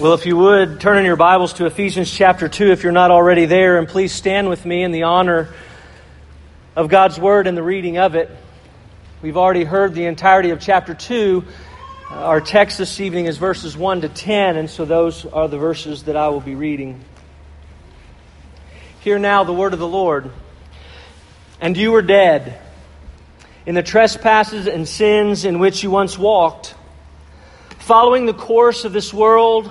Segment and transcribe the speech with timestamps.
[0.00, 3.10] Well, if you would, turn in your Bibles to Ephesians chapter 2 if you're not
[3.10, 5.50] already there, and please stand with me in the honor
[6.74, 8.30] of God's Word and the reading of it.
[9.20, 11.44] We've already heard the entirety of chapter 2.
[12.10, 15.58] Uh, our text this evening is verses 1 to 10, and so those are the
[15.58, 17.04] verses that I will be reading.
[19.00, 20.30] Hear now the Word of the Lord.
[21.60, 22.58] And you were dead
[23.66, 26.74] in the trespasses and sins in which you once walked,
[27.80, 29.70] following the course of this world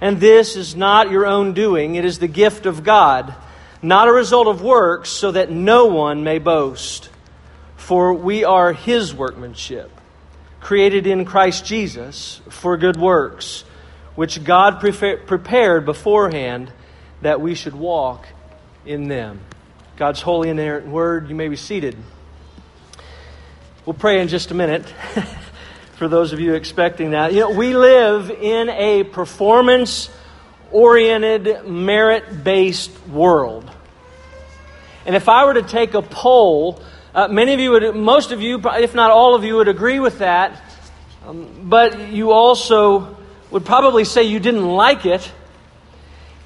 [0.00, 3.34] and this is not your own doing, it is the gift of God,
[3.82, 7.10] not a result of works, so that no one may boast.
[7.76, 9.90] For we are His workmanship,
[10.60, 13.64] created in Christ Jesus for good works,
[14.14, 16.72] which God prepared beforehand
[17.22, 18.26] that we should walk
[18.86, 19.40] in them.
[19.96, 21.96] God's holy and inerrant word, you may be seated.
[23.84, 24.84] We'll pray in just a minute.
[26.00, 27.34] for those of you expecting that.
[27.34, 30.08] You know, we live in a performance
[30.72, 33.70] oriented, merit based world.
[35.04, 36.82] And if I were to take a poll,
[37.14, 40.00] uh, many of you would, most of you, if not all of you, would agree
[40.00, 40.62] with that.
[41.26, 43.18] Um, but you also
[43.50, 45.30] would probably say you didn't like it,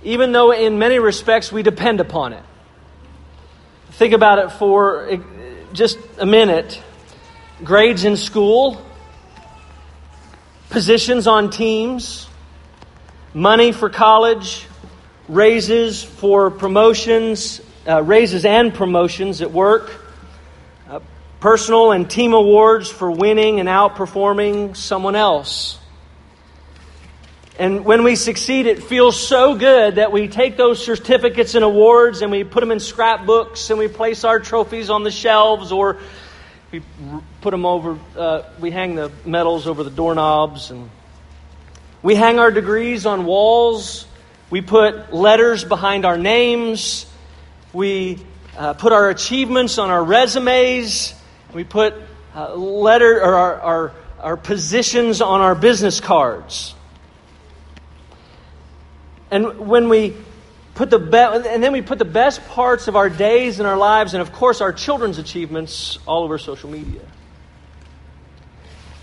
[0.02, 2.42] even though in many respects we depend upon it.
[3.92, 5.16] Think about it for uh,
[5.72, 6.82] just a minute.
[7.62, 8.84] Grades in school,
[10.74, 12.26] positions on teams,
[13.32, 14.66] money for college,
[15.28, 20.04] raises for promotions, uh, raises and promotions at work,
[20.90, 20.98] uh,
[21.38, 25.78] personal and team awards for winning and outperforming someone else.
[27.56, 32.20] And when we succeed, it feels so good that we take those certificates and awards
[32.20, 35.98] and we put them in scrapbooks and we place our trophies on the shelves or
[36.72, 36.82] we
[37.44, 40.88] put them over, uh, we hang the medals over the doorknobs, and
[42.02, 44.06] we hang our degrees on walls.
[44.48, 47.04] We put letters behind our names.
[47.74, 48.18] We
[48.56, 51.12] uh, put our achievements on our resumes.
[51.52, 51.92] We put
[52.34, 56.74] uh, letter or our, our, our positions on our business cards.
[59.30, 60.16] And when we
[60.76, 63.76] put the be- and then we put the best parts of our days and our
[63.76, 67.02] lives and of course our children's achievements all over social media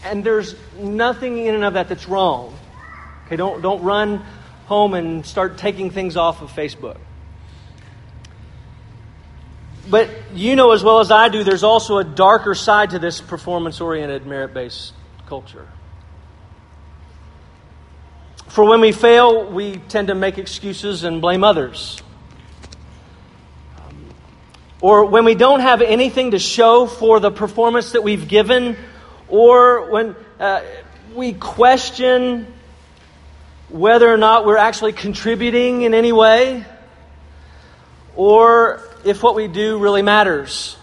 [0.03, 2.55] and there's nothing in and of that that's wrong.
[3.25, 4.25] Okay don't don't run
[4.65, 6.97] home and start taking things off of facebook.
[9.89, 13.19] But you know as well as i do there's also a darker side to this
[13.21, 14.93] performance oriented merit based
[15.27, 15.67] culture.
[18.51, 22.01] For when we fail, we tend to make excuses and blame others.
[24.81, 28.75] Or when we don't have anything to show for the performance that we've given,
[29.31, 30.61] or when uh,
[31.15, 32.45] we question
[33.69, 36.65] whether or not we're actually contributing in any way,
[38.15, 40.75] or if what we do really matters.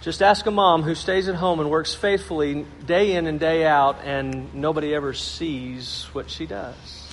[0.00, 3.66] Just ask a mom who stays at home and works faithfully day in and day
[3.66, 7.08] out, and nobody ever sees what she does.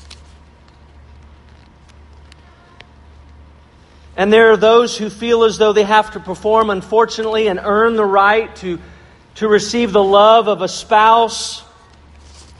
[4.16, 7.96] And there are those who feel as though they have to perform, unfortunately, and earn
[7.96, 8.80] the right to,
[9.38, 11.64] to receive the love of a spouse,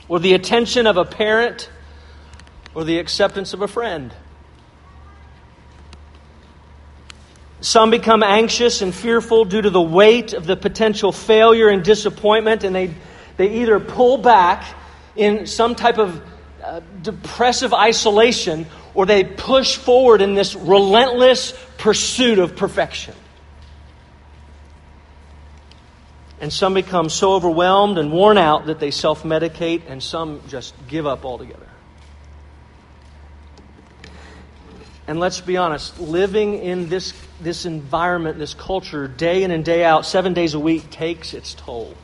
[0.08, 1.68] or the attention of a parent,
[2.74, 4.14] or the acceptance of a friend.
[7.60, 12.62] Some become anxious and fearful due to the weight of the potential failure and disappointment,
[12.62, 12.94] and they,
[13.36, 14.64] they either pull back
[15.16, 16.22] in some type of
[16.62, 23.14] uh, depressive isolation or they push forward in this relentless pursuit of perfection.
[26.40, 30.74] And some become so overwhelmed and worn out that they self medicate, and some just
[30.86, 31.68] give up altogether.
[35.08, 39.82] And let's be honest, living in this, this environment, this culture, day in and day
[39.82, 41.94] out, seven days a week, takes its toll.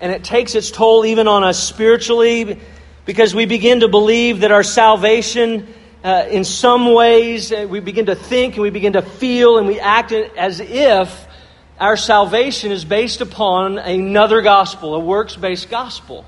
[0.00, 2.60] And it takes its toll even on us spiritually
[3.04, 5.72] because we begin to believe that our salvation,
[6.02, 9.68] uh, in some ways, uh, we begin to think and we begin to feel and
[9.68, 11.26] we act as if
[11.78, 16.24] our salvation is based upon another gospel, a works based gospel.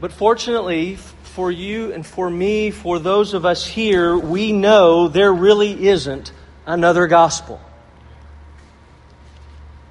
[0.00, 5.32] But fortunately, for you and for me, for those of us here, we know there
[5.32, 6.32] really isn't
[6.66, 7.60] another gospel.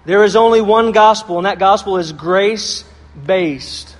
[0.05, 2.85] There is only one gospel, and that gospel is grace
[3.25, 3.94] based.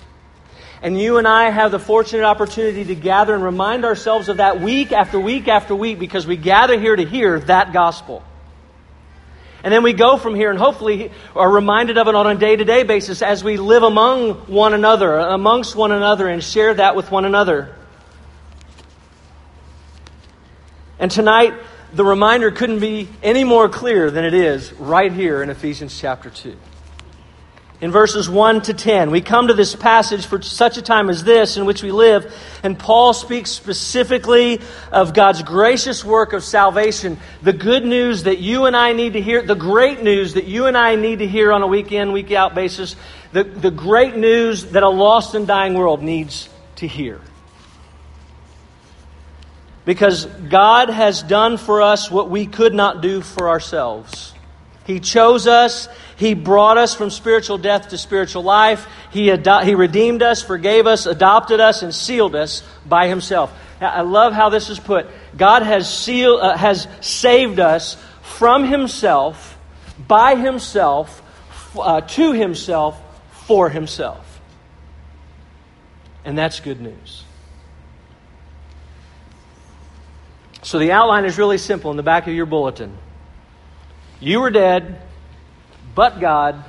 [0.86, 4.62] And you and I have the fortunate opportunity to gather and remind ourselves of that
[4.62, 8.22] week after week after week because we gather here to hear that gospel.
[9.64, 12.56] And then we go from here and hopefully are reminded of it on a day
[12.56, 16.96] to day basis as we live among one another, amongst one another, and share that
[16.96, 17.74] with one another.
[21.00, 21.56] And tonight,
[21.94, 26.30] the reminder couldn't be any more clear than it is right here in Ephesians chapter
[26.30, 26.56] 2
[27.82, 29.12] in verses 1 to 10.
[29.12, 32.34] We come to this passage for such a time as this in which we live,
[32.64, 34.62] and Paul speaks specifically
[34.92, 39.22] of God's gracious work of salvation, the good news that you and I need to
[39.22, 42.12] hear, the great news that you and I need to hear on a week in,
[42.14, 42.96] week out basis,
[43.34, 47.20] the, the great news that a lost and dying world needs to hear.
[49.84, 54.34] Because God has done for us what we could not do for ourselves.
[54.86, 55.88] He chose us.
[56.18, 58.88] He brought us from spiritual death to spiritual life.
[59.12, 63.54] He, ado- he redeemed us, forgave us, adopted us, and sealed us by Himself.
[63.82, 65.08] I love how this is put.
[65.36, 69.58] God has, sealed, uh, has saved us from Himself,
[70.08, 71.22] by Himself,
[71.78, 73.00] uh, to Himself,
[73.48, 74.40] for Himself.
[76.24, 77.24] And that's good news.
[80.64, 82.98] So the outline is really simple in the back of your bulletin.
[84.20, 85.02] You were dead,
[85.96, 86.64] but God,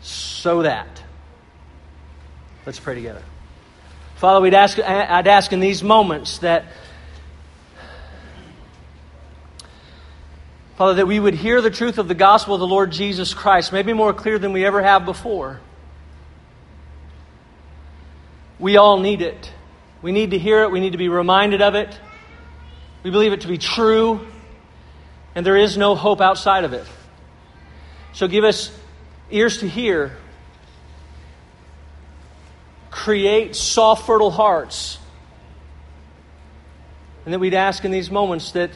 [0.00, 1.02] so that.
[2.64, 3.22] Let's pray together.
[4.16, 6.64] Father, we'd ask, I'd ask in these moments that,
[10.76, 13.72] Father, that we would hear the truth of the gospel of the Lord Jesus Christ,
[13.72, 15.60] maybe more clear than we ever have before.
[18.58, 19.52] We all need it.
[20.00, 20.70] We need to hear it.
[20.70, 21.96] We need to be reminded of it.
[23.02, 24.26] We believe it to be true
[25.36, 26.86] and there is no hope outside of it.
[28.16, 28.70] So give us
[29.30, 30.16] ears to hear.
[32.90, 34.98] Create soft, fertile hearts.
[37.26, 38.70] And that we'd ask in these moments that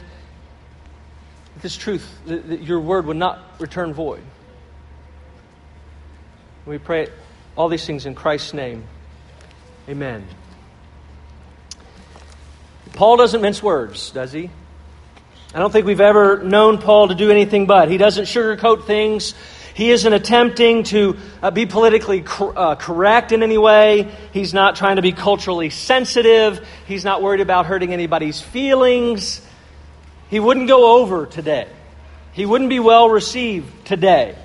[1.59, 4.21] this truth, that, that your word would not return void.
[6.67, 7.07] We pray
[7.55, 8.83] all these things in Christ's name.
[9.89, 10.23] Amen.
[12.93, 14.51] Paul doesn't mince words, does he?
[15.53, 17.89] I don't think we've ever known Paul to do anything but.
[17.89, 19.33] He doesn't sugarcoat things.
[19.73, 24.09] He isn't attempting to uh, be politically cor- uh, correct in any way.
[24.31, 26.65] He's not trying to be culturally sensitive.
[26.87, 29.45] He's not worried about hurting anybody's feelings.
[30.29, 31.67] He wouldn't go over today.
[32.31, 34.37] He wouldn't be well received today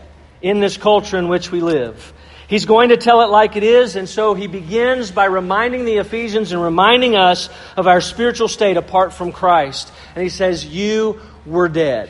[0.43, 2.12] in this culture in which we live.
[2.48, 5.96] He's going to tell it like it is, and so he begins by reminding the
[5.96, 9.93] Ephesians and reminding us of our spiritual state apart from Christ.
[10.15, 12.08] And he says, You were dead.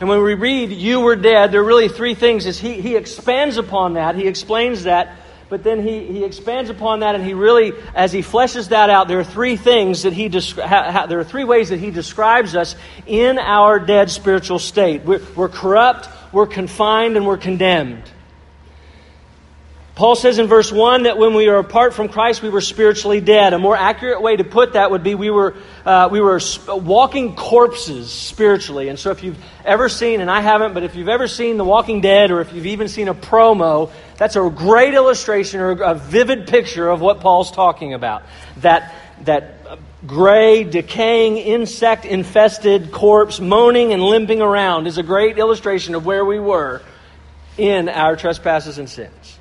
[0.00, 2.46] And when we read, You were dead, there are really three things.
[2.46, 5.18] Is he, he expands upon that, he explains that,
[5.50, 9.06] but then he, he expands upon that, and he really, as he fleshes that out,
[9.06, 12.74] there are three things that he descri- there are three ways that he describes us
[13.06, 15.02] in our dead spiritual state.
[15.04, 18.10] We're, we're corrupt, we're confined, and we're condemned.
[19.98, 23.20] Paul says in verse 1 that when we were apart from Christ, we were spiritually
[23.20, 23.52] dead.
[23.52, 27.34] A more accurate way to put that would be we were, uh, we were walking
[27.34, 28.90] corpses spiritually.
[28.90, 31.64] And so if you've ever seen, and I haven't, but if you've ever seen The
[31.64, 35.96] Walking Dead or if you've even seen a promo, that's a great illustration or a
[35.96, 38.22] vivid picture of what Paul's talking about.
[38.58, 45.96] That, that gray, decaying, insect infested corpse moaning and limping around is a great illustration
[45.96, 46.82] of where we were
[47.56, 49.37] in our trespasses and sins.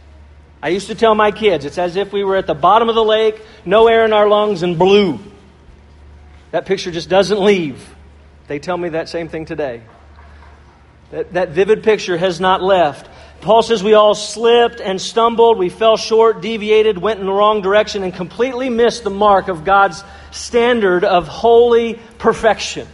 [0.62, 2.96] I used to tell my kids it's as if we were at the bottom of
[2.96, 5.20] the lake, no air in our lungs, and blue.
[6.52, 7.94] That picture just doesn't leave.
[8.48, 9.82] They tell me that same thing today.
[11.12, 13.10] That, that vivid picture has not left.
[13.42, 17.62] Paul says we all slipped and stumbled, we fell short, deviated, went in the wrong
[17.62, 22.88] direction, and completely missed the mark of God's standard of holy perfection.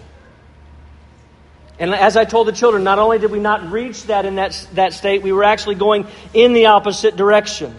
[1.80, 4.68] And as I told the children, not only did we not reach that in that,
[4.74, 7.75] that state, we were actually going in the opposite direction.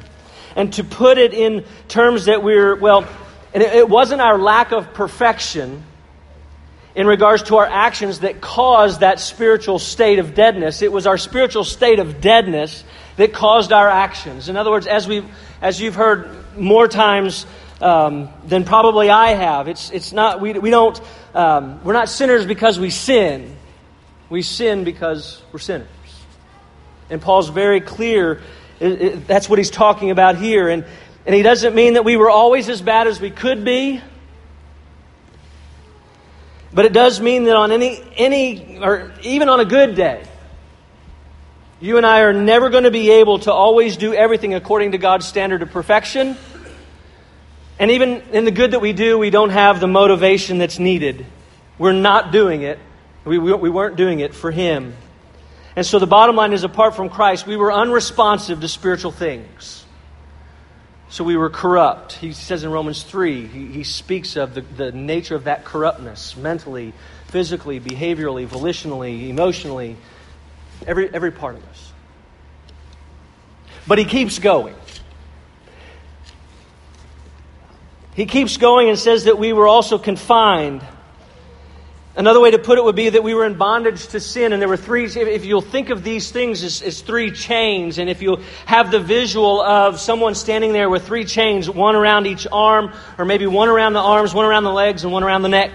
[0.56, 3.06] and to put it in terms that we're, well,
[3.52, 5.82] and it, it wasn't our lack of perfection
[6.94, 10.80] in regards to our actions that caused that spiritual state of deadness.
[10.80, 12.84] It was our spiritual state of deadness
[13.16, 14.48] that caused our actions.
[14.48, 15.24] In other words, as, we
[15.60, 17.46] as you've heard more times
[17.80, 21.00] um, than probably I have, it's, it's not, we, we don't,
[21.34, 23.56] um, we're not sinners because we sin.
[24.30, 25.88] We sin because we're sinners.
[27.10, 28.40] And Paul's very clear.
[28.80, 30.68] It, it, that's what he's talking about here.
[30.68, 30.84] And,
[31.26, 34.00] and he doesn't mean that we were always as bad as we could be.
[36.72, 40.24] But it does mean that on any, any, or even on a good day,
[41.80, 44.98] you and I are never going to be able to always do everything according to
[44.98, 46.36] God's standard of perfection.
[47.78, 51.26] And even in the good that we do, we don't have the motivation that's needed.
[51.78, 52.78] We're not doing it.
[53.24, 54.94] We, we, we weren't doing it for Him.
[55.76, 59.84] And so the bottom line is apart from Christ, we were unresponsive to spiritual things.
[61.08, 62.12] So we were corrupt.
[62.12, 66.36] He says in Romans 3, he, he speaks of the, the nature of that corruptness
[66.36, 66.92] mentally,
[67.28, 69.96] physically, behaviorally, volitionally, emotionally,
[70.86, 71.92] every, every part of us.
[73.86, 74.74] But he keeps going.
[78.14, 80.82] He keeps going and says that we were also confined
[82.16, 84.62] Another way to put it would be that we were in bondage to sin, and
[84.62, 85.06] there were three.
[85.06, 89.00] If you'll think of these things as, as, three chains, and if you have the
[89.00, 93.68] visual of someone standing there with three chains, one around each arm, or maybe one
[93.68, 95.72] around the arms, one around the legs, and one around the neck.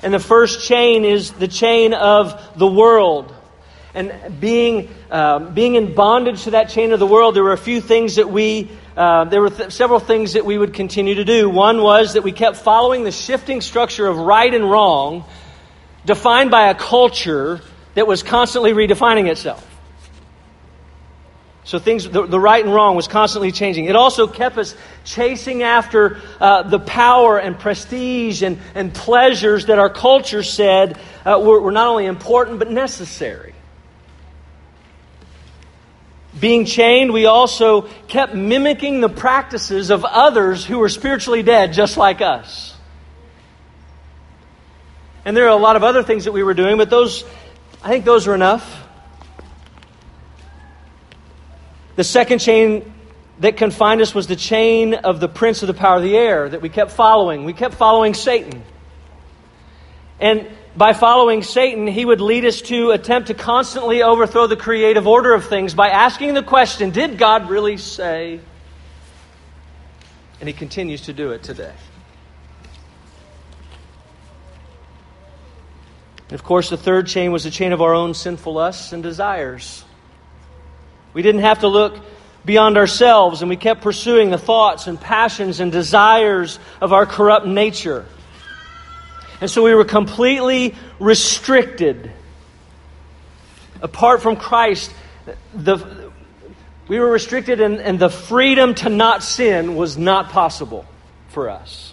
[0.00, 3.34] And the first chain is the chain of the world.
[3.94, 7.58] And being, uh, being in bondage to that chain of the world, there were a
[7.58, 11.24] few things that we uh, there were th- several things that we would continue to
[11.24, 11.48] do.
[11.48, 15.24] One was that we kept following the shifting structure of right and wrong,
[16.04, 17.60] defined by a culture
[17.94, 19.66] that was constantly redefining itself.
[21.64, 23.84] So things, the, the, right and wrong was constantly changing.
[23.84, 29.78] It also kept us chasing after uh, the power and prestige and, and pleasures that
[29.78, 33.51] our culture said uh, were, were not only important but necessary.
[36.42, 41.96] Being chained, we also kept mimicking the practices of others who were spiritually dead just
[41.96, 42.74] like us.
[45.24, 47.24] And there are a lot of other things that we were doing, but those,
[47.80, 48.84] I think those are enough.
[51.94, 52.92] The second chain
[53.38, 56.48] that confined us was the chain of the prince of the power of the air
[56.48, 57.44] that we kept following.
[57.44, 58.64] We kept following Satan.
[60.18, 65.06] And by following Satan, he would lead us to attempt to constantly overthrow the creative
[65.06, 68.40] order of things by asking the question Did God really say?
[70.40, 71.72] And he continues to do it today.
[76.28, 79.02] And of course, the third chain was the chain of our own sinful lusts and
[79.02, 79.84] desires.
[81.12, 81.98] We didn't have to look
[82.44, 87.46] beyond ourselves, and we kept pursuing the thoughts and passions and desires of our corrupt
[87.46, 88.06] nature.
[89.42, 92.12] And so we were completely restricted.
[93.82, 94.94] Apart from Christ,
[95.52, 96.12] the,
[96.86, 100.86] we were restricted, and, and the freedom to not sin was not possible
[101.30, 101.92] for us.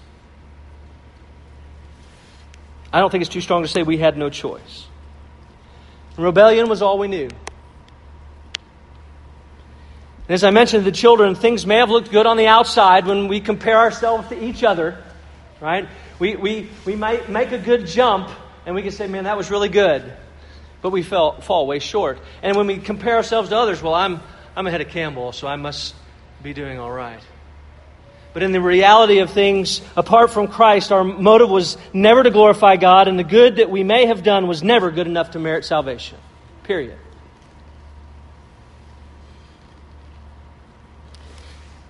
[2.93, 4.85] I don't think it's too strong to say we had no choice.
[6.17, 7.29] Rebellion was all we knew.
[10.27, 13.27] And as I mentioned the children, things may have looked good on the outside when
[13.27, 15.03] we compare ourselves to each other,
[15.61, 15.87] right?
[16.19, 18.29] We, we, we might make a good jump
[18.65, 20.11] and we can say, man, that was really good.
[20.81, 22.19] But we fell, fall way short.
[22.41, 24.21] And when we compare ourselves to others, well, I'm,
[24.55, 25.95] I'm ahead of Campbell, so I must
[26.41, 27.21] be doing all right.
[28.31, 32.75] But in the reality of things, apart from Christ, our motive was never to glorify
[32.75, 35.65] God, and the good that we may have done was never good enough to merit
[35.65, 36.17] salvation.
[36.63, 36.97] Period.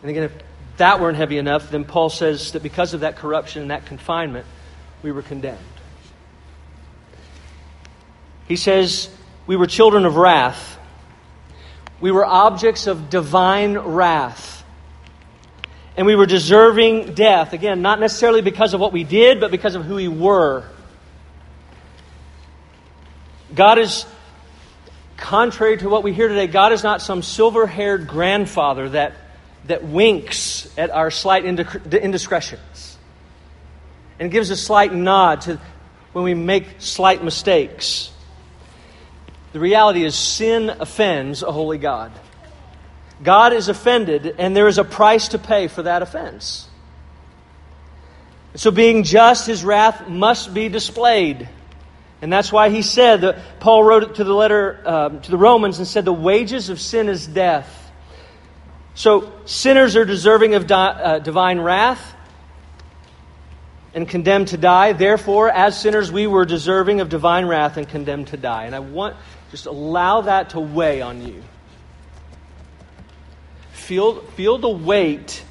[0.02, 0.32] And again, if
[0.80, 4.46] that weren't heavy enough, then Paul says that because of that corruption and that confinement,
[5.04, 5.60] we were condemned.
[8.48, 9.10] He says
[9.48, 10.78] we were children of wrath.
[12.02, 14.64] We were objects of divine wrath.
[15.96, 17.54] And we were deserving death.
[17.54, 20.66] Again, not necessarily because of what we did, but because of who we were.
[23.54, 24.06] God is,
[25.18, 29.14] contrary to what we hear today, God is not some silver haired grandfather that
[29.66, 32.98] that winks at our slight indiscretions
[34.20, 35.60] and gives a slight nod to
[36.14, 38.12] when we make slight mistakes.
[39.54, 42.12] The reality is, sin offends a holy God.
[43.22, 46.68] God is offended, and there is a price to pay for that offense.
[48.56, 51.48] So, being just, his wrath must be displayed.
[52.22, 55.38] And that's why he said that Paul wrote it to the letter um, to the
[55.38, 57.89] Romans and said, The wages of sin is death.
[59.00, 62.16] So, sinners are deserving of di- uh, divine wrath
[63.94, 64.92] and condemned to die.
[64.92, 68.66] Therefore, as sinners, we were deserving of divine wrath and condemned to die.
[68.66, 69.16] And I want
[69.52, 71.42] just allow that to weigh on you.
[73.72, 75.46] Feel, feel the weight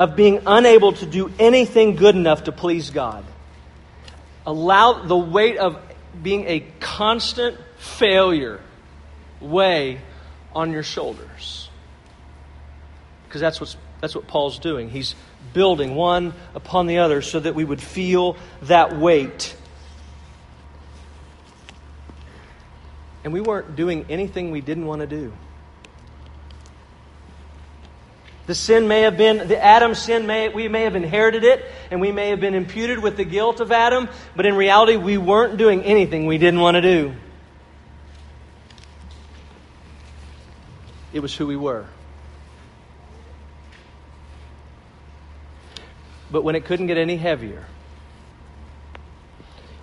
[0.00, 3.22] of being unable to do anything good enough to please God.
[4.46, 5.78] Allow the weight of
[6.22, 8.62] being a constant failure
[9.42, 10.00] weigh
[10.54, 11.65] on your shoulders.
[13.26, 14.88] Because that's, what's, that's what Paul's doing.
[14.90, 15.14] He's
[15.52, 19.56] building one upon the other so that we would feel that weight.
[23.24, 25.32] And we weren't doing anything we didn't want to do.
[28.46, 32.00] The sin may have been, the Adam sin, may, we may have inherited it, and
[32.00, 35.56] we may have been imputed with the guilt of Adam, but in reality, we weren't
[35.56, 37.12] doing anything we didn't want to do.
[41.12, 41.86] It was who we were.
[46.30, 47.64] But when it couldn't get any heavier,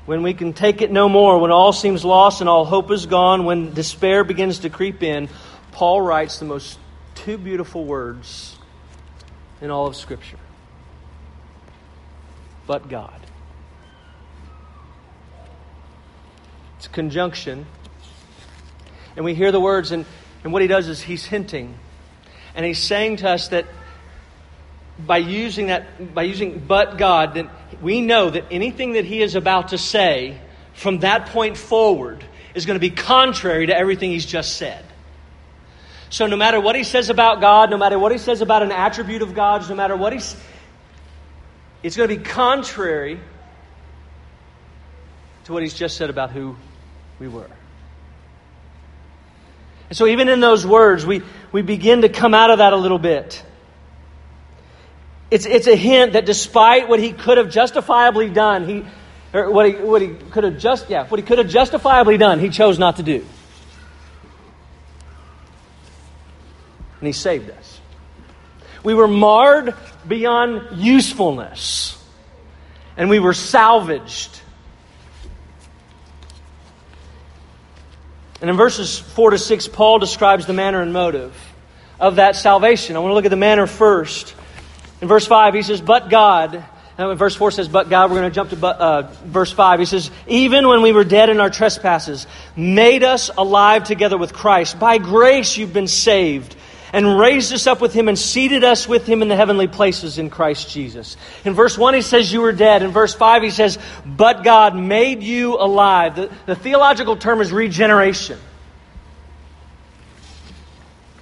[0.06, 3.06] when we can take it no more, when all seems lost and all hope is
[3.06, 5.30] gone, when despair begins to creep in,
[5.72, 6.78] Paul writes the most
[7.16, 8.58] two beautiful words
[9.62, 10.38] in all of Scripture.
[12.68, 13.20] But God.
[16.78, 17.66] It's a conjunction.
[19.16, 20.06] And we hear the words, and,
[20.44, 21.78] and what he does is he's hinting.
[22.56, 23.66] And he's saying to us that
[25.00, 27.50] by using that, by using but God, that
[27.82, 30.40] we know that anything that he is about to say
[30.74, 32.24] from that point forward
[32.56, 34.86] is going to be contrary to everything he's just said.
[36.10, 38.72] So no matter what he says about God, no matter what he says about an
[38.72, 40.36] attribute of God's, no matter what he's
[41.82, 43.20] it's going to be contrary
[45.44, 46.56] to what he's just said about who
[47.20, 47.50] we were.
[49.90, 51.22] And so even in those words, we,
[51.52, 53.44] we begin to come out of that a little bit.
[55.34, 58.86] It's, it's a hint that despite what he could have justifiably done, he,
[59.34, 62.38] or what he, what he could have just, yeah, what he could have justifiably done,
[62.38, 63.26] he chose not to do.
[67.00, 67.82] and He saved us.
[68.84, 69.74] We were marred
[70.08, 71.98] beyond usefulness,
[72.96, 74.40] and we were salvaged.
[78.40, 81.36] And in verses 4 to 6, Paul describes the manner and motive
[82.00, 82.96] of that salvation.
[82.96, 84.36] I want to look at the manner first.
[85.04, 86.64] In verse 5, he says, But God,
[86.98, 89.80] and verse 4 says, But God, we're going to jump to uh, verse 5.
[89.82, 94.32] He says, Even when we were dead in our trespasses, made us alive together with
[94.32, 94.80] Christ.
[94.80, 96.56] By grace you've been saved
[96.94, 100.20] and raised us up with him and seated us with him in the heavenly places
[100.20, 101.18] in Christ Jesus.
[101.44, 102.82] In verse 1, he says, You were dead.
[102.82, 106.16] In verse 5, he says, But God made you alive.
[106.16, 108.40] The, the theological term is regeneration.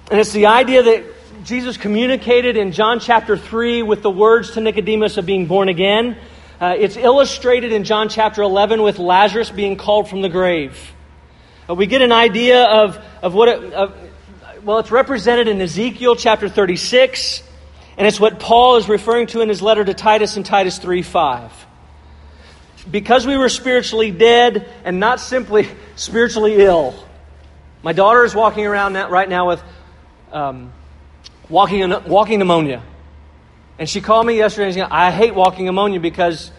[0.08, 1.11] And it's the idea that
[1.44, 6.16] Jesus communicated in John chapter 3 with the words to Nicodemus of being born again.
[6.60, 10.78] Uh, it's illustrated in John chapter 11 with Lazarus being called from the grave.
[11.68, 13.92] Uh, we get an idea of, of what it, of,
[14.62, 17.42] well, it's represented in Ezekiel chapter 36,
[17.96, 21.02] and it's what Paul is referring to in his letter to Titus in Titus 3
[21.02, 21.66] 5.
[22.88, 26.94] Because we were spiritually dead and not simply spiritually ill.
[27.82, 29.62] My daughter is walking around right now with
[30.30, 30.72] um,
[31.52, 32.82] walking, walking pneumonia.
[33.78, 36.50] And she called me yesterday and she said, I hate walking pneumonia because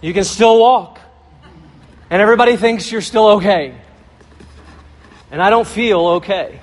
[0.00, 1.00] you can still walk.
[2.10, 3.74] And everybody thinks you're still okay.
[5.30, 6.60] And I don't feel okay.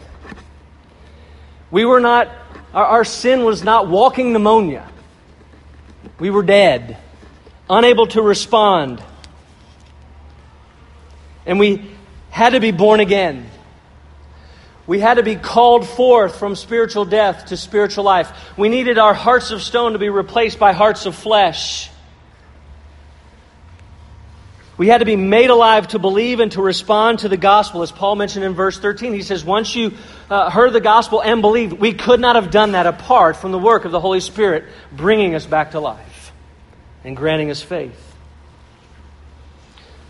[1.72, 2.30] We were not,
[2.74, 4.90] our, our sin was not walking pneumonia.
[6.20, 6.98] We were dead,
[7.70, 9.04] unable to respond.
[11.46, 11.92] And we
[12.30, 13.50] had to be born again.
[14.86, 18.32] We had to be called forth from spiritual death to spiritual life.
[18.58, 21.90] We needed our hearts of stone to be replaced by hearts of flesh.
[24.76, 27.84] We had to be made alive to believe and to respond to the gospel.
[27.84, 29.94] As Paul mentioned in verse 13, he says, Once you
[30.30, 33.60] uh, heard the gospel and believed, we could not have done that apart from the
[33.60, 36.34] work of the Holy Spirit bringing us back to life
[37.04, 38.16] and granting us faith.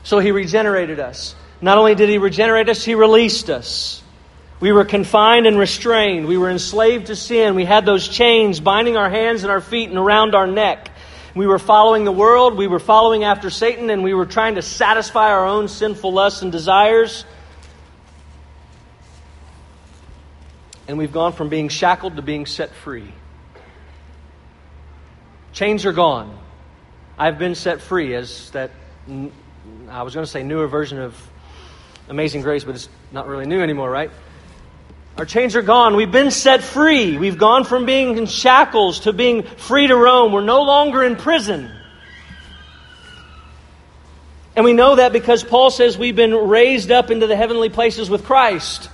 [0.03, 1.35] So he regenerated us.
[1.61, 4.02] Not only did he regenerate us, he released us.
[4.63, 6.25] We were confined and restrained.
[6.25, 7.53] We were enslaved to sin.
[7.53, 10.89] We had those chains binding our hands and our feet and around our neck.
[11.35, 14.61] We were following the world, we were following after Satan, and we were trying to
[14.61, 17.25] satisfy our own sinful lusts and desires.
[20.87, 23.11] And we've gone from being shackled to being set free.
[25.51, 26.39] Chains are gone.
[27.17, 28.71] I've been set free as that,
[29.89, 31.21] I was going to say newer version of
[32.07, 34.09] Amazing Grace, but it's not really new anymore, right?
[35.17, 35.95] Our chains are gone.
[35.95, 37.17] We've been set free.
[37.17, 40.31] We've gone from being in shackles to being free to roam.
[40.31, 41.71] We're no longer in prison.
[44.55, 48.09] And we know that because Paul says we've been raised up into the heavenly places
[48.09, 48.89] with Christ.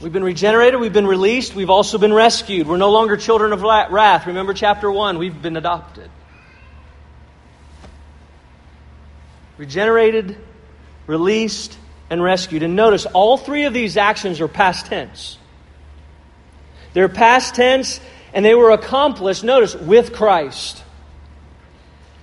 [0.00, 2.66] We've been regenerated, we've been released, we've also been rescued.
[2.66, 4.26] We're no longer children of wrath.
[4.26, 6.10] Remember chapter 1, we've been adopted.
[9.58, 10.36] Regenerated,
[11.06, 11.78] released,
[12.12, 12.62] and rescued.
[12.62, 15.38] And notice, all three of these actions are past tense.
[16.92, 18.00] They're past tense,
[18.34, 20.84] and they were accomplished, notice, with Christ.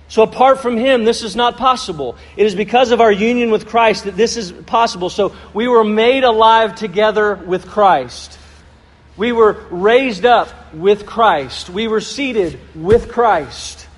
[0.06, 2.16] So apart from Him, this is not possible.
[2.36, 5.10] It is because of our union with Christ that this is possible.
[5.10, 8.38] So we were made alive together with Christ.
[9.16, 11.68] We were raised up with Christ.
[11.68, 13.88] We were seated with Christ.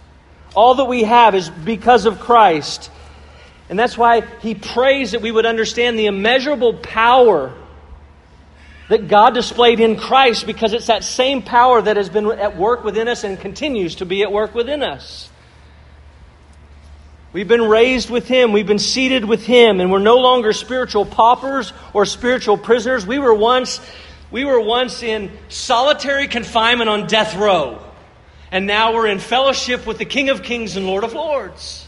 [0.54, 2.90] All that we have is because of Christ.
[3.68, 7.54] And that's why he prays that we would understand the immeasurable power
[8.88, 12.84] that God displayed in Christ because it's that same power that has been at work
[12.84, 15.30] within us and continues to be at work within us.
[17.32, 18.52] We've been raised with Him.
[18.52, 23.06] We've been seated with Him, and we're no longer spiritual paupers or spiritual prisoners.
[23.06, 23.80] We were once,
[24.30, 27.82] we were once in solitary confinement on death row,
[28.50, 31.81] and now we're in fellowship with the King of Kings and Lord of Lords.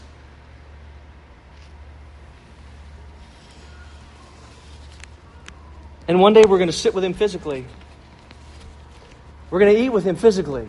[6.07, 7.65] And one day we're going to sit with Him physically.
[9.49, 10.67] We're going to eat with Him physically.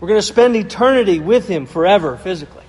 [0.00, 2.64] We're going to spend eternity with Him forever physically.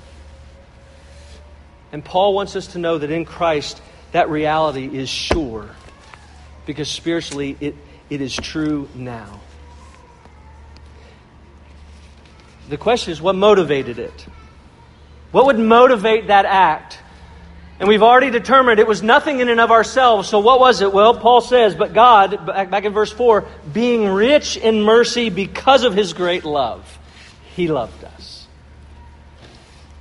[1.92, 5.70] And Paul wants us to know that in Christ, that reality is sure
[6.66, 7.76] because spiritually it,
[8.10, 9.42] it is true now.
[12.70, 14.26] The question is what motivated it?
[15.32, 17.00] What would motivate that act?
[17.80, 20.30] And we've already determined it was nothing in and of ourselves.
[20.30, 20.94] So what was it?
[20.94, 25.94] Well, Paul says, but God, back in verse 4, being rich in mercy because of
[25.94, 27.00] his great love,
[27.56, 28.48] he loved us.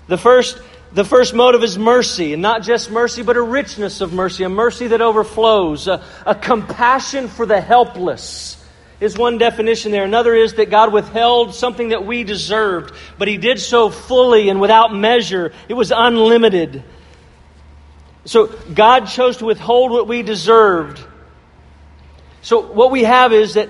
[0.07, 0.61] The first
[0.95, 4.51] the first motive is mercy, and not just mercy, but a richness of mercy, a
[4.51, 8.63] mercy that overflows, a, a, compassion for the helpless
[9.01, 10.05] is one definition there.
[10.05, 14.61] Another is that God withheld something that we deserved, but He did so fully and
[14.61, 15.53] without measure.
[15.67, 16.85] It was unlimited.
[18.25, 21.05] So God chose to withhold what we deserved.
[22.43, 23.69] So what we have is that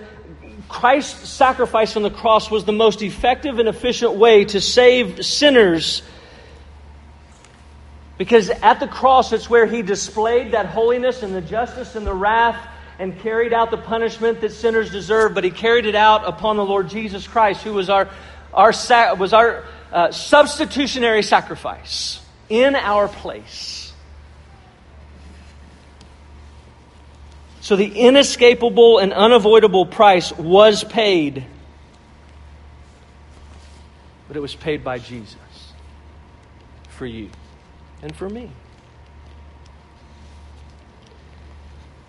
[0.68, 6.02] Christ's sacrifice on the cross was the most effective and efficient way to save sinners
[8.22, 12.14] because at the cross, it's where he displayed that holiness and the justice and the
[12.14, 12.68] wrath
[13.00, 16.64] and carried out the punishment that sinners deserve, but he carried it out upon the
[16.64, 18.08] Lord Jesus Christ, who was our,
[18.54, 18.72] our,
[19.16, 23.81] was our uh, substitutionary sacrifice in our place.
[27.62, 31.46] So the inescapable and unavoidable price was paid,
[34.26, 35.36] but it was paid by Jesus
[36.88, 37.30] for you
[38.02, 38.50] and for me.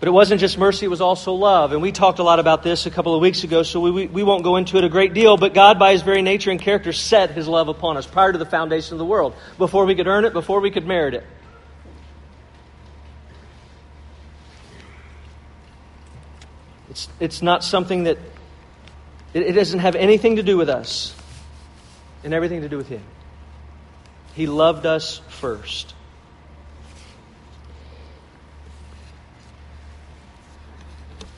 [0.00, 1.70] But it wasn't just mercy, it was also love.
[1.70, 4.06] And we talked a lot about this a couple of weeks ago, so we, we,
[4.08, 5.36] we, won't go into it a great deal.
[5.36, 8.38] But God, by His very nature and character, set His love upon us prior to
[8.38, 11.24] the foundation of the world, before we could earn it, before we could merit it.
[16.94, 18.18] It's, it's not something that,
[19.32, 21.12] it, it doesn't have anything to do with us
[22.22, 23.02] and everything to do with Him.
[24.34, 25.92] He loved us first.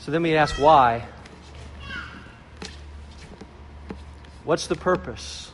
[0.00, 1.08] So then we ask why.
[4.44, 5.50] What's the purpose?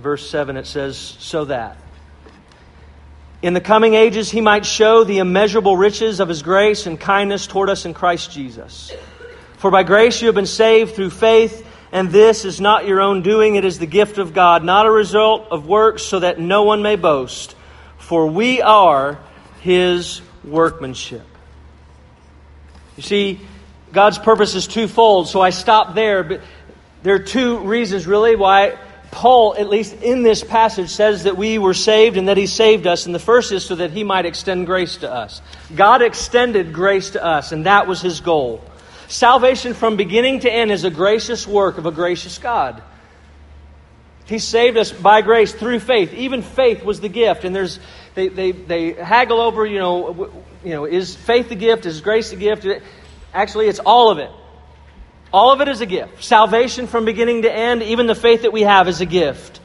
[0.00, 1.76] verse 7 it says, So that.
[3.42, 7.46] In the coming ages, he might show the immeasurable riches of his grace and kindness
[7.46, 8.92] toward us in Christ Jesus.
[9.56, 13.22] For by grace you have been saved through faith and this is not your own
[13.22, 16.62] doing, it is the gift of God, not a result of works, so that no
[16.62, 17.56] one may boast.
[17.98, 19.18] For we are
[19.60, 21.26] his workmanship.
[22.96, 23.40] You see,
[23.92, 26.22] God's purpose is twofold, so I stop there.
[26.22, 26.42] But
[27.02, 28.78] there are two reasons, really, why
[29.10, 32.86] Paul, at least in this passage, says that we were saved and that he saved
[32.86, 33.06] us.
[33.06, 35.42] And the first is so that he might extend grace to us.
[35.74, 38.62] God extended grace to us, and that was his goal.
[39.08, 42.82] Salvation from beginning to end is a gracious work of a gracious God.
[44.26, 46.14] He saved us by grace through faith.
[46.14, 47.42] Even faith was the gift.
[47.44, 47.80] And there's
[48.14, 50.30] they, they, they haggle over, you know,
[50.62, 51.84] you know, is faith the gift?
[51.86, 52.64] Is grace the gift?
[53.34, 54.30] Actually, it's all of it.
[55.32, 56.24] All of it is a gift.
[56.24, 59.60] Salvation from beginning to end, even the faith that we have is a gift.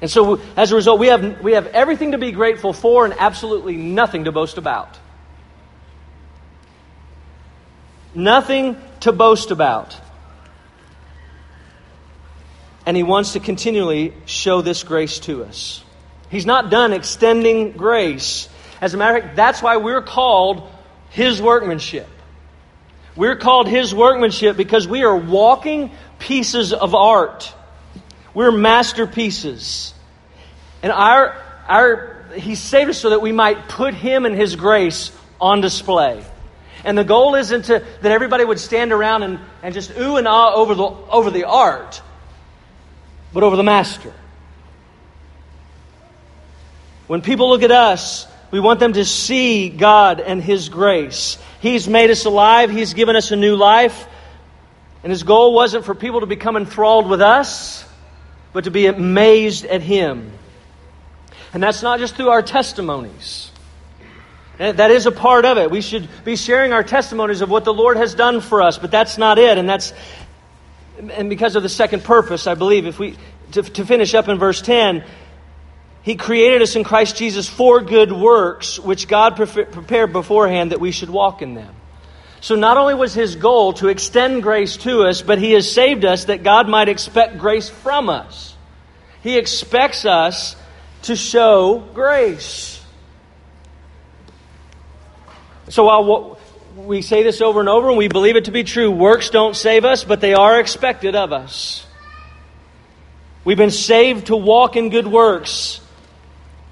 [0.00, 3.14] And so, as a result, we have, we have everything to be grateful for and
[3.18, 4.98] absolutely nothing to boast about.
[8.14, 9.96] Nothing to boast about.
[12.86, 15.82] And He wants to continually show this grace to us.
[16.28, 18.48] He's not done extending grace.
[18.80, 20.70] As a matter of fact, that's why we're called
[21.10, 22.08] His workmanship.
[23.16, 27.52] We're called His workmanship because we are walking pieces of art.
[28.32, 29.94] We're masterpieces.
[30.82, 35.12] And our, our, He saved us so that we might put Him and His grace
[35.40, 36.24] on display.
[36.84, 40.28] And the goal isn't to, that everybody would stand around and, and just ooh and
[40.28, 42.02] ah over the, over the art,
[43.32, 44.12] but over the Master.
[47.06, 51.38] When people look at us, we want them to see God and His grace.
[51.64, 54.06] He's made us alive, He's given us a new life.
[55.02, 57.86] And His goal wasn't for people to become enthralled with us,
[58.52, 60.30] but to be amazed at Him.
[61.54, 63.50] And that's not just through our testimonies.
[64.58, 65.70] Eh, that is a part of it.
[65.70, 68.90] We should be sharing our testimonies of what the Lord has done for us, but
[68.90, 69.56] that's not it.
[69.56, 69.94] And that's
[70.98, 73.16] and because of the second purpose, I believe, if we
[73.52, 75.02] to, to finish up in verse 10,
[76.04, 80.78] he created us in Christ Jesus for good works, which God pre- prepared beforehand that
[80.78, 81.74] we should walk in them.
[82.42, 86.04] So not only was his goal to extend grace to us, but he has saved
[86.04, 88.54] us that God might expect grace from us.
[89.22, 90.56] He expects us
[91.04, 92.84] to show grace.
[95.70, 96.38] So while
[96.76, 99.56] we say this over and over and we believe it to be true, works don't
[99.56, 101.86] save us, but they are expected of us.
[103.42, 105.80] We've been saved to walk in good works.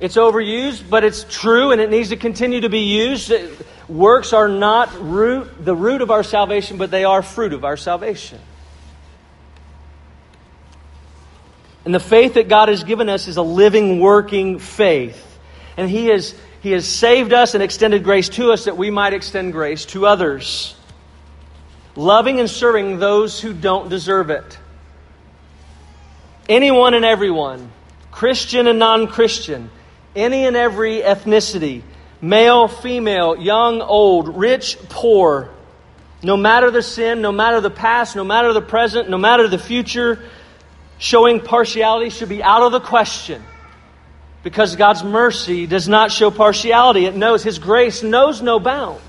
[0.02, 3.30] It's overused, but it's true and it needs to continue to be used.
[3.30, 3.46] Uh,
[3.88, 7.76] works are not root, the root of our salvation, but they are fruit of our
[7.76, 8.40] salvation.
[11.84, 15.38] And the faith that God has given us is a living, working faith.
[15.76, 19.12] And He has, he has saved us and extended grace to us that we might
[19.12, 20.74] extend grace to others.
[21.94, 24.58] Loving and serving those who don't deserve it.
[26.48, 27.70] Anyone and everyone,
[28.10, 29.70] Christian and non Christian
[30.14, 31.82] any and every ethnicity,
[32.20, 35.50] male, female, young, old, rich, poor,
[36.22, 39.58] no matter the sin, no matter the past, no matter the present, no matter the
[39.58, 40.22] future,
[40.98, 43.42] showing partiality should be out of the question.
[44.42, 47.06] Because God's mercy does not show partiality.
[47.06, 49.02] It knows, His grace knows no bounds.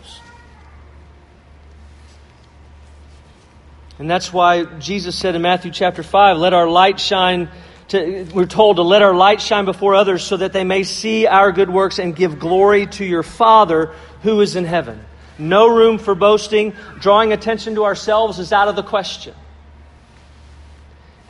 [3.99, 7.49] And that's why Jesus said in Matthew chapter 5, Let our light shine
[7.89, 11.27] to, we're told to let our light shine before others so that they may see
[11.27, 15.03] our good works and give glory to your Father who is in heaven.
[15.37, 16.73] No room for boasting.
[16.99, 19.33] Drawing attention to ourselves is out of the question.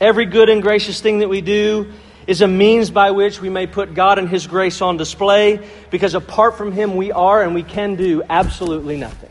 [0.00, 1.92] Every good and gracious thing that we do
[2.26, 6.14] is a means by which we may put God and His grace on display because
[6.14, 9.30] apart from Him, we are and we can do absolutely nothing.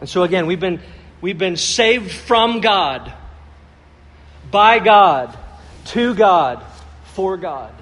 [0.00, 0.80] And so, again, we've been
[1.26, 3.12] We've been saved from God,
[4.48, 5.36] by God,
[5.86, 6.64] to God,
[7.14, 7.74] for God.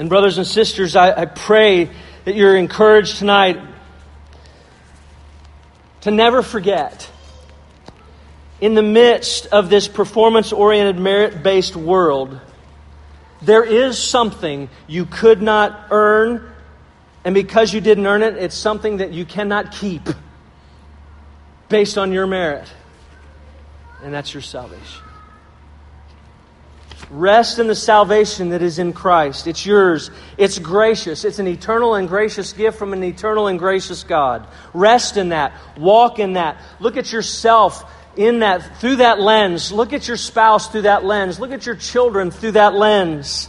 [0.00, 1.90] And, brothers and sisters, I, I pray
[2.24, 3.60] that you're encouraged tonight
[6.00, 7.08] to never forget
[8.60, 12.40] in the midst of this performance oriented, merit based world,
[13.42, 16.49] there is something you could not earn
[17.24, 20.08] and because you didn't earn it, it's something that you cannot keep
[21.68, 22.72] based on your merit.
[24.02, 25.02] And that's your salvation.
[27.10, 29.46] Rest in the salvation that is in Christ.
[29.46, 30.10] It's yours.
[30.38, 31.24] It's gracious.
[31.24, 34.46] It's an eternal and gracious gift from an eternal and gracious God.
[34.72, 35.52] Rest in that.
[35.76, 36.56] Walk in that.
[36.78, 37.84] Look at yourself
[38.16, 39.72] in that through that lens.
[39.72, 41.40] Look at your spouse through that lens.
[41.40, 43.48] Look at your children through that lens.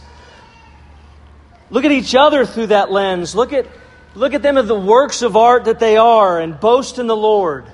[1.72, 3.34] Look at each other through that lens.
[3.34, 3.66] Look at,
[4.14, 7.16] look at them as the works of art that they are and boast in the
[7.16, 7.64] Lord.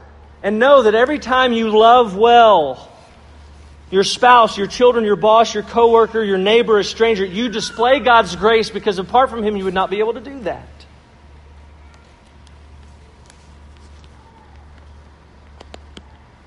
[0.41, 2.93] And know that every time you love well,
[3.91, 8.37] your spouse, your children, your boss, your coworker, your neighbor, a stranger, you display God's
[8.37, 10.69] grace because apart from Him, you would not be able to do that.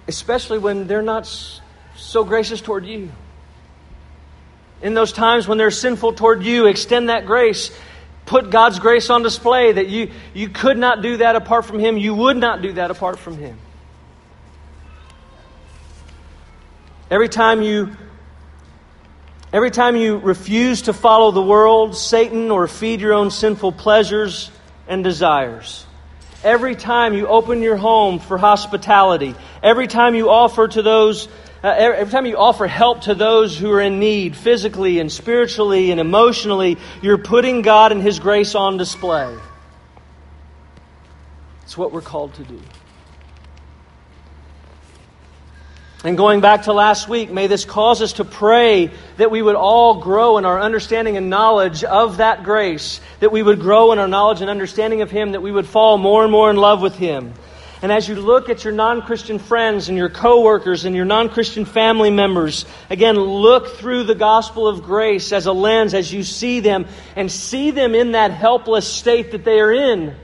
[0.07, 1.27] Especially when they're not
[1.97, 3.11] so gracious toward you
[4.81, 7.71] in those times when they're sinful toward you, extend that grace.
[8.25, 11.97] Put God's grace on display that you, you could not do that apart from Him.
[11.97, 13.57] You would not do that apart from Him.
[17.09, 17.95] Every time you
[19.53, 24.49] Every time you refuse to follow the world, Satan, or feed your own sinful pleasures
[24.87, 25.85] and desires,
[26.43, 31.27] Every time you open your home for hospitality, every time you offer to those,
[31.63, 35.91] uh, every time you offer help to those who are in need, physically and spiritually
[35.91, 39.37] and emotionally, you're putting God and His grace on display.
[41.63, 42.59] It's what we're called to do.
[46.03, 49.55] And going back to last week, may this cause us to pray that we would
[49.55, 53.99] all grow in our understanding and knowledge of that grace, that we would grow in
[53.99, 56.81] our knowledge and understanding of Him, that we would fall more and more in love
[56.81, 57.35] with Him.
[57.81, 61.29] And as you look at your non Christian friends and your coworkers and your non
[61.29, 66.23] Christian family members, again, look through the gospel of grace as a lens as you
[66.23, 70.15] see them and see them in that helpless state that they are in.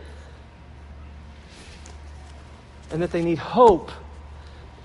[2.92, 3.92] And that they need hope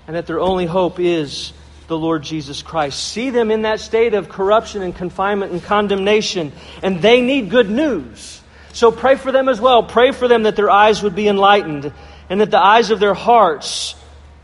[0.07, 1.53] and that their only hope is
[1.87, 3.01] the Lord Jesus Christ.
[3.01, 7.69] See them in that state of corruption and confinement and condemnation, and they need good
[7.69, 8.41] news.
[8.73, 9.83] So pray for them as well.
[9.83, 11.93] Pray for them that their eyes would be enlightened
[12.33, 13.93] and that the eyes of their hearts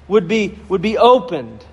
[0.08, 1.66] would be, would be opened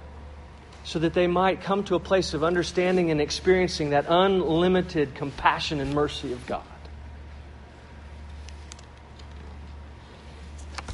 [0.83, 5.79] so that they might come to a place of understanding and experiencing that unlimited compassion
[5.79, 6.63] and mercy of God.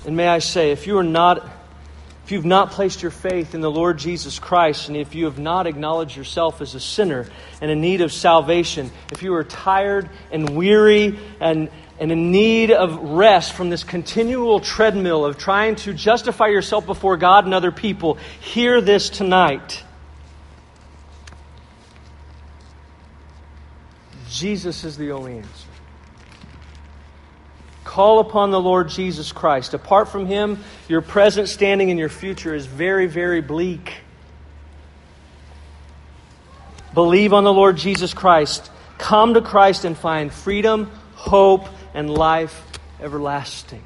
[0.04, 1.48] And may I say, if you are not
[2.24, 5.40] if you've not placed your faith in the Lord Jesus Christ, and if you have
[5.40, 7.28] not acknowledged yourself as a sinner
[7.60, 12.70] and in need of salvation, if you are tired and weary and, and in need
[12.70, 17.70] of rest from this continual treadmill of trying to justify yourself before God and other
[17.72, 19.84] people, hear this tonight.
[24.28, 25.68] Jesus is the only answer.
[27.84, 29.74] Call upon the Lord Jesus Christ.
[29.74, 33.96] Apart from Him, your present standing and your future is very, very bleak.
[36.94, 38.70] Believe on the Lord Jesus Christ.
[38.98, 42.64] Come to Christ and find freedom, hope, and life
[43.00, 43.82] everlasting.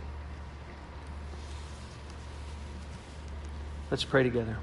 [3.91, 4.59] Let's pray together.